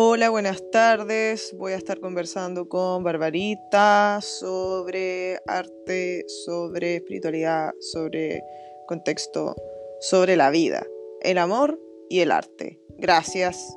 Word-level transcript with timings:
Hola, 0.00 0.30
buenas 0.30 0.62
tardes. 0.70 1.52
Voy 1.58 1.72
a 1.72 1.76
estar 1.76 1.98
conversando 1.98 2.68
con 2.68 3.02
Barbarita 3.02 4.20
sobre 4.22 5.40
arte, 5.44 6.24
sobre 6.44 6.94
espiritualidad, 6.94 7.72
sobre 7.80 8.44
contexto, 8.86 9.56
sobre 9.98 10.36
la 10.36 10.50
vida, 10.50 10.86
el 11.20 11.36
amor 11.36 11.80
y 12.08 12.20
el 12.20 12.30
arte. 12.30 12.78
Gracias. 12.96 13.76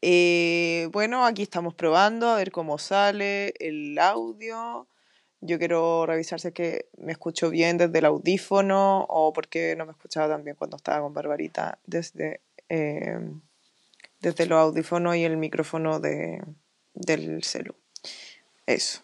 Eh, 0.00 0.88
bueno, 0.92 1.26
aquí 1.26 1.42
estamos 1.42 1.74
probando 1.74 2.28
a 2.28 2.36
ver 2.36 2.52
cómo 2.52 2.78
sale 2.78 3.52
el 3.58 3.98
audio. 3.98 4.86
Yo 5.42 5.58
quiero 5.58 6.04
revisar 6.04 6.38
si 6.38 6.48
es 6.48 6.54
que 6.54 6.90
me 6.98 7.12
escucho 7.12 7.48
bien 7.48 7.78
desde 7.78 7.98
el 7.98 8.04
audífono 8.04 9.04
o 9.08 9.32
porque 9.32 9.74
no 9.76 9.86
me 9.86 9.92
escuchaba 9.92 10.28
tan 10.28 10.44
bien 10.44 10.54
cuando 10.56 10.76
estaba 10.76 11.00
con 11.00 11.14
Barbarita 11.14 11.78
desde, 11.86 12.42
eh, 12.68 13.18
desde 14.20 14.46
los 14.46 14.58
audífonos 14.58 15.16
y 15.16 15.24
el 15.24 15.38
micrófono 15.38 15.98
de, 15.98 16.42
del 16.92 17.42
celu. 17.42 17.74
Eso. 18.66 19.02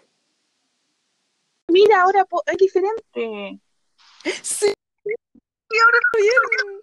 Mira, 1.69 2.03
ahora 2.03 2.27
es 2.47 2.57
diferente. 2.59 3.61
Sí, 4.43 4.73
y 5.05 5.79
ahora 5.79 5.99
está 5.99 6.19
bien. 6.19 6.81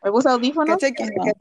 Me 0.04 0.10
puse 0.12 0.28
audífonos. 0.28 0.74
¿Cachai 0.76 0.92
que- 0.92 1.32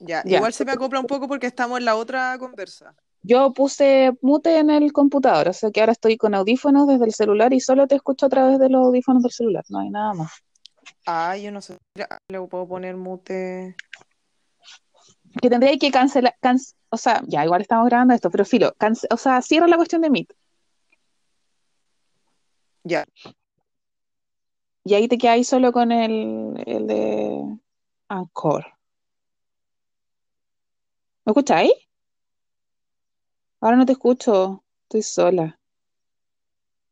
Ya, 0.00 0.22
Ya. 0.24 0.36
igual 0.36 0.52
se 0.52 0.64
me 0.66 0.72
acopla 0.72 1.00
un 1.00 1.06
poco 1.06 1.26
porque 1.28 1.46
estamos 1.46 1.78
en 1.78 1.86
la 1.86 1.96
otra 1.96 2.36
conversa. 2.38 2.94
Yo 3.26 3.54
puse 3.54 4.12
mute 4.20 4.58
en 4.58 4.68
el 4.68 4.92
computador, 4.92 5.48
o 5.48 5.52
sea 5.54 5.70
que 5.70 5.80
ahora 5.80 5.92
estoy 5.92 6.18
con 6.18 6.34
audífonos 6.34 6.86
desde 6.86 7.06
el 7.06 7.14
celular 7.14 7.54
y 7.54 7.60
solo 7.60 7.86
te 7.86 7.94
escucho 7.94 8.26
a 8.26 8.28
través 8.28 8.58
de 8.58 8.68
los 8.68 8.84
audífonos 8.86 9.22
del 9.22 9.32
celular, 9.32 9.64
no 9.70 9.78
hay 9.78 9.88
nada 9.88 10.12
más. 10.12 10.30
Ah, 11.06 11.34
yo 11.36 11.50
no 11.50 11.62
sé. 11.62 11.78
Le 12.28 12.40
puedo 12.42 12.68
poner 12.68 12.96
mute. 12.96 13.74
Que 15.40 15.48
tendría 15.48 15.76
que 15.78 15.90
cancelar, 15.90 16.34
canc- 16.42 16.74
o 16.90 16.96
sea, 16.98 17.22
ya 17.26 17.42
igual 17.44 17.62
estamos 17.62 17.86
grabando 17.88 18.12
esto, 18.12 18.30
pero 18.30 18.44
filo, 18.44 18.74
o 19.10 19.16
sea, 19.16 19.40
cierra 19.40 19.66
la 19.68 19.76
cuestión 19.76 20.02
de 20.02 20.10
Meet 20.10 20.32
Ya. 22.84 23.04
y 24.84 24.92
ahí 24.92 25.08
te 25.08 25.16
quedas 25.16 25.46
solo 25.46 25.72
con 25.72 25.90
el, 25.92 26.62
el 26.66 26.86
de 26.86 27.58
Anchor. 28.08 28.66
¿Me 31.24 31.30
escucháis? 31.30 31.72
Ahora 33.64 33.78
no 33.78 33.86
te 33.86 33.92
escucho, 33.92 34.62
estoy 34.82 35.00
sola. 35.00 35.58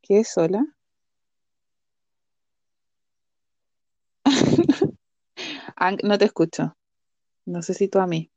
¿Qué 0.01 0.25
sola? 0.25 0.65
An- 5.77 5.99
no 6.03 6.17
te 6.17 6.25
escucho. 6.25 6.75
No 7.45 7.61
sé 7.61 7.75
si 7.75 7.89
tú 7.89 7.99
a 7.99 8.07
mí. 8.07 8.31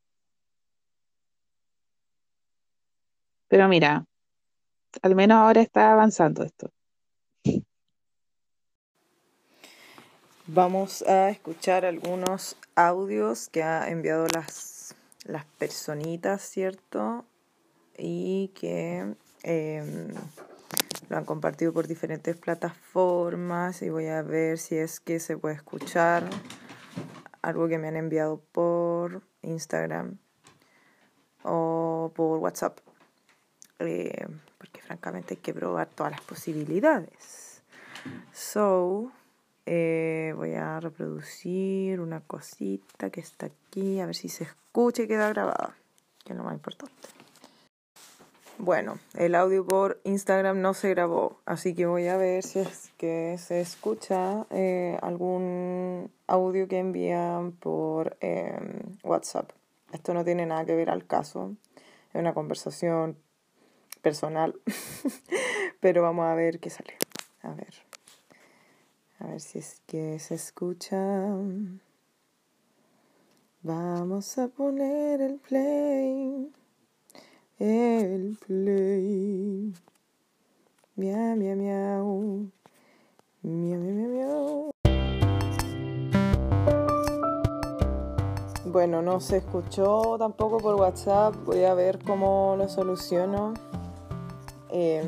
Pero 3.48 3.70
mira, 3.70 4.06
al 5.02 5.16
menos 5.16 5.38
ahora 5.38 5.62
está 5.62 5.94
avanzando 5.94 6.44
esto. 6.44 6.74
Vamos 10.48 11.04
a 11.04 11.30
escuchar 11.30 11.86
algunos 11.86 12.58
audios 12.76 13.48
que 13.48 13.64
ha 13.64 13.90
enviado 13.90 14.28
las, 14.36 14.94
las 15.24 15.46
personitas, 15.58 16.42
¿cierto? 16.42 17.24
Y 17.98 18.52
que 18.56 19.16
em, 19.44 20.14
lo 21.10 21.18
han 21.18 21.26
compartido 21.26 21.74
por 21.74 21.88
diferentes 21.88 22.36
plataformas 22.36 23.82
y 23.82 23.90
voy 23.90 24.08
a 24.08 24.22
ver 24.22 24.58
si 24.58 24.78
es 24.78 25.00
que 25.00 25.20
se 25.20 25.38
puede 25.38 25.56
escuchar 25.56 26.30
algo 27.42 27.68
que 27.68 27.78
me 27.78 27.88
han 27.88 27.96
enviado 27.96 28.42
por 28.52 29.22
Instagram 29.44 30.18
o 31.44 32.12
por 32.16 32.40
WhatsApp. 32.40 32.80
Eh, 33.80 34.28
porque 34.58 34.82
francamente 34.82 35.36
hay 35.36 35.42
que 35.42 35.54
probar 35.54 35.88
todas 35.90 36.12
las 36.12 36.22
posibilidades. 36.22 37.62
So, 38.32 39.12
eh, 39.66 40.34
voy 40.36 40.54
a 40.54 40.80
reproducir 40.80 42.00
una 42.00 42.22
cosita 42.22 43.10
que 43.10 43.20
está 43.20 43.48
aquí, 43.48 44.00
a 44.00 44.06
ver 44.06 44.16
si 44.16 44.30
se 44.30 44.46
escucha 44.46 45.04
y 45.04 45.08
queda 45.08 45.30
grabada, 45.30 45.76
que 46.24 46.34
es 46.34 46.38
lo 46.38 46.44
más 46.44 46.54
importante. 46.54 47.25
Bueno, 48.58 49.00
el 49.16 49.36
audio 49.36 49.66
por 49.66 50.00
Instagram 50.06 50.62
no 50.62 50.74
se 50.74 50.90
grabó, 50.90 51.42
así 51.46 51.76
que 51.76 51.86
voy 51.88 52.08
a 52.08 52.16
ver 52.16 52.42
si 52.42 52.60
es 52.60 52.90
que 52.98 53.38
se 53.38 53.60
escucha 53.60 54.48
eh, 54.50 54.98
algún 55.02 56.10
audio 56.26 56.68
que 56.70 56.80
envían 56.80 57.52
por 57.52 58.18
eh, 58.22 58.58
WhatsApp. 59.04 59.52
Esto 59.92 60.14
no 60.14 60.24
tiene 60.24 60.46
nada 60.46 60.64
que 60.64 60.74
ver 60.74 60.90
al 60.90 61.06
caso, 61.06 61.54
es 62.14 62.20
una 62.20 62.34
conversación 62.34 63.18
personal, 64.02 64.56
pero 65.82 66.02
vamos 66.02 66.26
a 66.26 66.34
ver 66.34 66.60
qué 66.62 66.70
sale. 66.70 66.98
A 67.42 67.52
ver. 67.52 67.74
A 69.20 69.28
ver 69.28 69.42
si 69.42 69.60
es 69.60 69.82
que 69.86 70.18
se 70.20 70.36
escucha. 70.36 70.98
Vamos 73.64 74.38
a 74.38 74.48
poner 74.48 75.22
el 75.22 75.40
play. 75.40 76.52
El 77.58 78.38
play. 78.46 79.74
Miau, 80.98 81.38
miau, 81.38 81.56
miau. 81.56 82.52
Miau, 83.44 83.80
miau, 83.80 84.10
miau. 84.12 84.72
Bueno, 88.66 89.02
no 89.02 89.22
se 89.22 89.38
escuchó 89.38 90.18
tampoco 90.18 90.58
por 90.58 90.76
WhatsApp. 90.76 91.34
Voy 91.46 91.64
a 91.64 91.74
ver 91.74 92.00
cómo 92.04 92.56
lo 92.58 92.68
soluciono. 92.68 93.54
Em, 94.70 95.08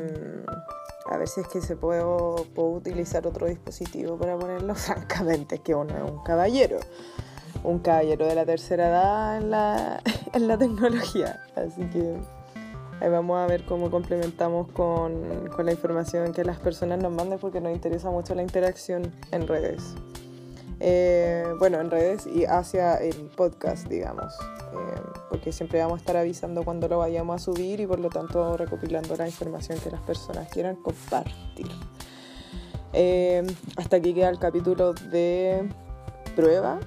a 1.04 1.18
ver 1.18 1.28
si 1.28 1.42
es 1.42 1.48
que 1.48 1.60
se 1.60 1.76
puedo, 1.76 2.46
puedo 2.54 2.70
utilizar 2.70 3.26
otro 3.26 3.46
dispositivo 3.46 4.16
para 4.16 4.38
ponerlo. 4.38 4.74
Francamente, 4.74 5.56
es 5.56 5.60
que 5.60 5.74
uno 5.74 5.94
es 5.94 6.10
un 6.10 6.22
caballero. 6.22 6.78
Un 7.62 7.80
caballero 7.80 8.26
de 8.26 8.34
la 8.34 8.46
tercera 8.46 8.88
edad 8.88 9.36
en 9.36 9.50
la, 9.50 10.02
en 10.32 10.48
la 10.48 10.56
tecnología. 10.56 11.42
Así 11.54 11.82
que 11.90 12.37
ahí 13.00 13.08
vamos 13.08 13.38
a 13.38 13.46
ver 13.46 13.64
cómo 13.64 13.90
complementamos 13.90 14.68
con, 14.72 15.48
con 15.54 15.66
la 15.66 15.72
información 15.72 16.32
que 16.32 16.44
las 16.44 16.58
personas 16.58 17.00
nos 17.02 17.12
manden 17.12 17.38
porque 17.38 17.60
nos 17.60 17.72
interesa 17.72 18.10
mucho 18.10 18.34
la 18.34 18.42
interacción 18.42 19.12
en 19.32 19.46
redes. 19.46 19.94
Eh, 20.80 21.44
bueno, 21.58 21.80
en 21.80 21.90
redes 21.90 22.26
y 22.26 22.44
hacia 22.44 22.96
el 22.96 23.30
podcast, 23.36 23.88
digamos, 23.88 24.32
eh, 24.72 25.00
porque 25.28 25.50
siempre 25.50 25.80
vamos 25.80 25.94
a 25.94 26.00
estar 26.00 26.16
avisando 26.16 26.62
cuando 26.62 26.86
lo 26.88 26.98
vayamos 26.98 27.42
a 27.42 27.44
subir 27.44 27.80
y 27.80 27.86
por 27.86 27.98
lo 27.98 28.10
tanto 28.10 28.56
recopilando 28.56 29.16
la 29.16 29.26
información 29.26 29.78
que 29.80 29.90
las 29.90 30.00
personas 30.02 30.48
quieran 30.50 30.76
compartir. 30.76 31.66
Eh, 32.92 33.44
hasta 33.76 33.96
aquí 33.96 34.14
queda 34.14 34.28
el 34.28 34.38
capítulo 34.38 34.92
de 34.92 35.68
prueba. 36.36 36.78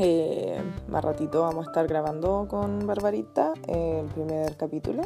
Eh, 0.00 0.62
más 0.86 1.04
ratito 1.04 1.42
vamos 1.42 1.66
a 1.66 1.70
estar 1.70 1.88
grabando 1.88 2.46
con 2.48 2.86
Barbarita 2.86 3.52
el 3.66 4.06
primer 4.06 4.56
capítulo, 4.56 5.02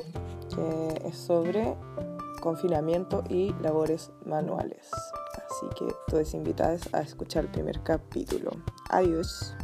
que 0.55 1.09
es 1.09 1.17
sobre 1.17 1.77
confinamiento 2.41 3.25
y 3.31 3.55
labores 3.63 4.11
manuales. 4.27 4.91
Así 5.35 5.67
que 5.79 5.95
todos 6.09 6.35
invitados 6.35 6.93
a 6.93 7.01
escuchar 7.01 7.45
el 7.45 7.51
primer 7.51 7.83
capítulo. 7.83 8.51
Adiós. 8.91 9.55